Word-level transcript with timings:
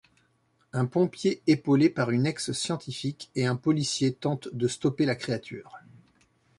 Un 0.73 0.87
pompier 0.87 1.43
épaulé 1.45 1.87
par 1.91 2.09
un 2.09 2.23
ex-scientifique 2.23 3.29
et 3.35 3.45
un 3.45 3.55
policier 3.55 4.11
tente 4.13 4.49
de 4.51 4.67
stopper 4.67 5.05
la 5.05 5.13
créature. 5.13 5.77